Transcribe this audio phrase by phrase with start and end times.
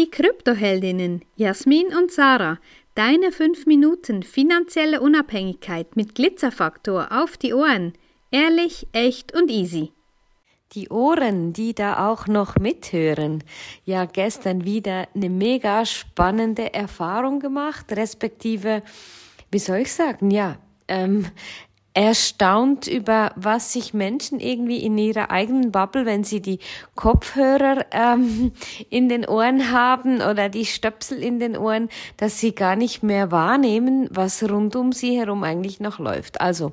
[0.00, 2.58] Die Kryptoheldinnen Jasmin und Sarah,
[2.94, 7.92] deine 5 Minuten finanzielle Unabhängigkeit mit Glitzerfaktor auf die Ohren.
[8.30, 9.92] Ehrlich, echt und easy.
[10.72, 13.44] Die Ohren, die da auch noch mithören.
[13.84, 18.82] Ja, gestern wieder eine mega spannende Erfahrung gemacht, respektive,
[19.50, 20.56] wie soll ich sagen, ja,
[20.88, 21.26] ähm,
[21.92, 26.60] erstaunt über, was sich Menschen irgendwie in ihrer eigenen Bubble, wenn sie die
[26.94, 28.52] Kopfhörer ähm,
[28.90, 33.32] in den Ohren haben oder die Stöpsel in den Ohren, dass sie gar nicht mehr
[33.32, 36.40] wahrnehmen, was rund um sie herum eigentlich noch läuft.
[36.40, 36.72] Also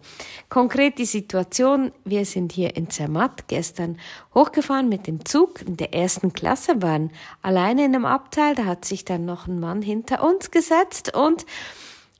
[0.49, 3.99] konkret die Situation, wir sind hier in Zermatt gestern
[4.35, 8.85] hochgefahren mit dem Zug in der ersten Klasse, waren alleine in einem Abteil, da hat
[8.85, 11.47] sich dann noch ein Mann hinter uns gesetzt und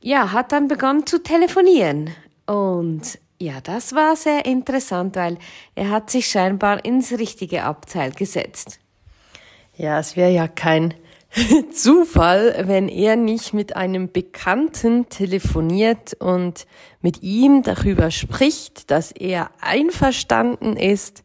[0.01, 2.11] ja, hat dann begonnen zu telefonieren.
[2.47, 5.37] Und ja, das war sehr interessant, weil
[5.75, 8.79] er hat sich scheinbar ins richtige Abteil gesetzt.
[9.75, 10.95] Ja, es wäre ja kein
[11.71, 16.65] Zufall, wenn er nicht mit einem Bekannten telefoniert und
[17.01, 21.23] mit ihm darüber spricht, dass er einverstanden ist,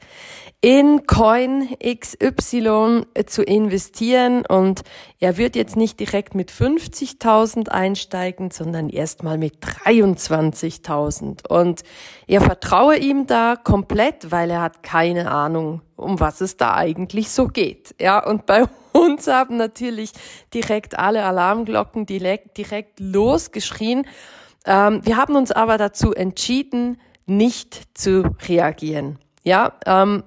[0.65, 4.83] in Coin XY zu investieren und
[5.19, 11.83] er wird jetzt nicht direkt mit 50.000 einsteigen, sondern erstmal mit 23.000 und
[12.29, 17.31] er vertraue ihm da komplett, weil er hat keine Ahnung, um was es da eigentlich
[17.31, 17.97] so geht.
[18.01, 20.13] Ja, und bei uns haben natürlich
[20.55, 24.07] direkt alle Alarmglocken direkt, direkt losgeschrien.
[24.65, 29.19] Ähm, wir haben uns aber dazu entschieden, nicht zu reagieren.
[29.43, 30.23] Ja, ähm,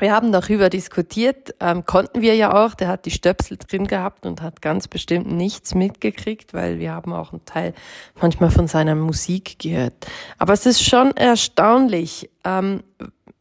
[0.00, 2.74] wir haben darüber diskutiert, ähm, konnten wir ja auch.
[2.74, 7.12] Der hat die Stöpsel drin gehabt und hat ganz bestimmt nichts mitgekriegt, weil wir haben
[7.12, 7.74] auch einen Teil
[8.20, 9.94] manchmal von seiner Musik gehört.
[10.38, 12.30] Aber es ist schon erstaunlich.
[12.44, 12.82] Ähm,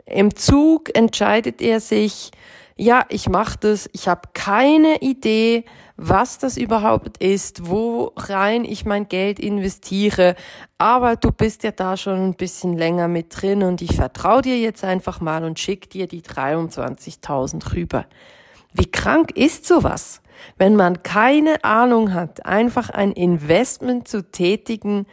[0.05, 2.31] Im Zug entscheidet er sich,
[2.79, 5.65] ja, ich mache das, ich habe keine Idee,
[5.97, 10.35] was das überhaupt ist, wo rein ich mein Geld investiere.
[10.77, 14.57] Aber du bist ja da schon ein bisschen länger mit drin und ich vertraue dir
[14.57, 18.05] jetzt einfach mal und schick dir die 23.000 rüber.
[18.71, 20.21] Wie krank ist sowas?
[20.57, 25.05] Wenn man keine Ahnung hat, einfach ein Investment zu tätigen,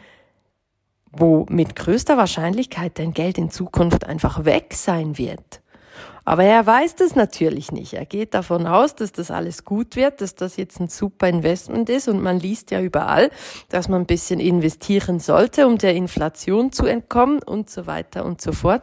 [1.10, 5.62] wo mit größter Wahrscheinlichkeit dein Geld in Zukunft einfach weg sein wird.
[6.24, 7.94] Aber er weiß das natürlich nicht.
[7.94, 11.88] Er geht davon aus, dass das alles gut wird, dass das jetzt ein super Investment
[11.88, 13.30] ist und man liest ja überall,
[13.68, 18.40] dass man ein bisschen investieren sollte, um der Inflation zu entkommen und so weiter und
[18.40, 18.82] so fort.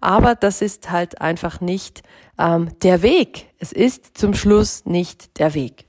[0.00, 2.02] Aber das ist halt einfach nicht
[2.38, 3.46] ähm, der Weg.
[3.58, 5.84] Es ist zum Schluss nicht der Weg.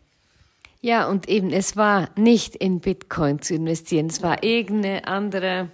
[0.81, 5.69] Ja, und eben, es war nicht in Bitcoin zu investieren, es war irgendeine andere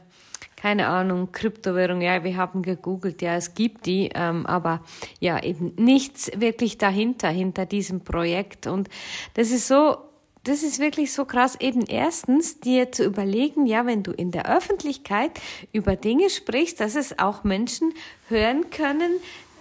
[0.66, 4.82] keine Ahnung, Kryptowährung, ja, wir haben gegoogelt, ja, es gibt die, ähm, aber
[5.20, 8.66] ja, eben nichts wirklich dahinter, hinter diesem Projekt.
[8.66, 8.90] Und
[9.36, 9.98] das ist so,
[10.44, 14.50] das ist wirklich so krass, eben erstens dir zu überlegen, ja, wenn du in der
[14.50, 15.40] Öffentlichkeit
[15.72, 17.94] über Dinge sprichst, dass es auch Menschen
[18.28, 19.12] hören können,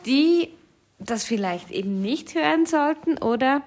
[0.06, 0.48] die
[0.98, 3.60] das vielleicht eben nicht hören sollten oder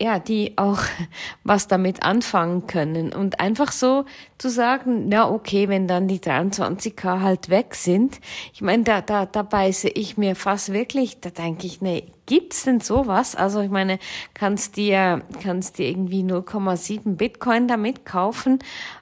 [0.00, 0.80] ja, die auch
[1.44, 4.04] was damit anfangen können und einfach so
[4.38, 8.20] zu sagen, ja, okay, wenn dann die 23k halt weg sind.
[8.52, 12.64] Ich meine, da, da, da beiße ich mir fast wirklich, da denke ich, nee, gibt's
[12.64, 13.34] denn sowas?
[13.34, 13.98] Also ich meine,
[14.34, 18.58] kannst dir, kannst dir irgendwie 0,7 Bitcoin damit kaufen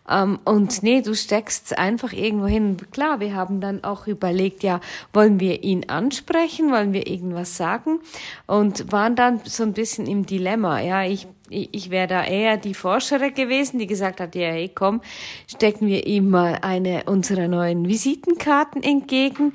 [0.08, 2.76] ähm, und nee, du steckst einfach irgendwo hin.
[2.90, 4.80] Klar, wir haben dann auch überlegt, ja,
[5.12, 8.00] wollen wir ihn ansprechen, wollen wir irgendwas sagen
[8.46, 10.80] und waren dann so ein bisschen im Dilemma.
[10.80, 15.00] Ja, ich ich wäre da eher die Forscherin gewesen, die gesagt hat, ja, hey, komm,
[15.46, 19.52] stecken wir ihm mal eine unserer neuen Visitenkarten entgegen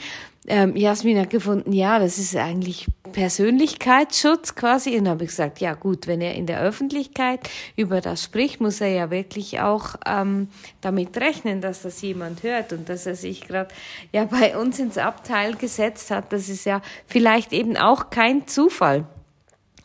[0.48, 4.98] ähm, Jasmin hat gefunden, ja, das ist eigentlich Persönlichkeitsschutz quasi.
[4.98, 8.82] Und habe ich gesagt, ja gut, wenn er in der Öffentlichkeit über das spricht, muss
[8.82, 10.50] er ja wirklich auch ähm,
[10.82, 13.74] damit rechnen, dass das jemand hört und dass er sich gerade
[14.12, 16.34] ja bei uns ins Abteil gesetzt hat.
[16.34, 19.06] Das ist ja vielleicht eben auch kein Zufall.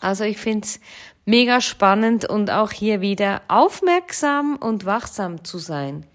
[0.00, 0.80] Also ich finde es
[1.24, 6.06] mega spannend und auch hier wieder aufmerksam und wachsam zu sein.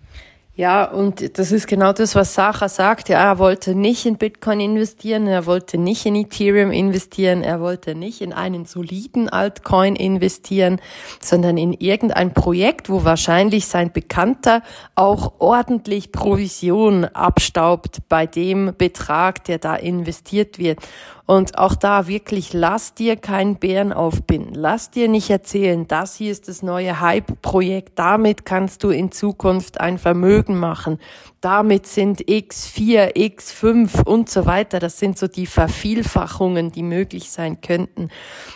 [0.56, 3.10] Ja, und das ist genau das, was Sacha sagt.
[3.10, 7.96] Ja, er wollte nicht in Bitcoin investieren, er wollte nicht in Ethereum investieren, er wollte
[7.96, 10.80] nicht in einen soliden Altcoin investieren,
[11.20, 14.62] sondern in irgendein Projekt, wo wahrscheinlich sein Bekannter
[14.94, 20.78] auch ordentlich Provision abstaubt bei dem Betrag, der da investiert wird.
[21.26, 24.56] Und auch da wirklich, lass dir keinen Bären aufbinden.
[24.56, 27.98] Lass dir nicht erzählen, das hier ist das neue Hype-Projekt.
[27.98, 31.00] Damit kannst du in Zukunft ein Vermögen machen.
[31.40, 34.80] Damit sind X4, X5 und so weiter.
[34.80, 38.10] Das sind so die Vervielfachungen, die möglich sein könnten.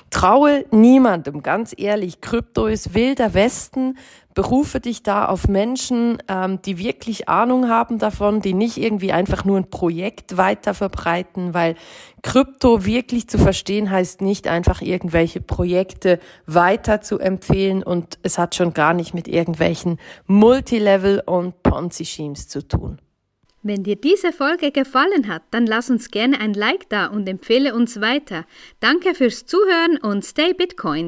[0.09, 2.19] Traue niemandem, ganz ehrlich.
[2.19, 3.97] Krypto ist wilder Westen
[4.37, 9.45] berufe dich da auf Menschen, ähm, die wirklich Ahnung haben davon, die nicht irgendwie einfach
[9.45, 11.73] nur ein Projekt weiter verbreiten, weil
[12.21, 18.53] Krypto wirklich zu verstehen heißt nicht einfach irgendwelche Projekte weiter zu empfehlen und es hat
[18.53, 19.97] schon gar nicht mit irgendwelchen
[20.27, 22.99] Multilevel und Ponzi-Schemes zu tun.
[23.63, 27.73] Wenn dir diese Folge gefallen hat, dann lass uns gerne ein Like da und empfehle
[27.73, 28.45] uns weiter.
[28.79, 31.05] Danke fürs Zuhören und stay Bitcoin.